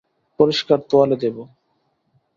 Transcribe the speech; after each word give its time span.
পরিষ্কার 0.39 0.79
তোয়ালে 0.89 1.17
দেবো। 1.23 1.43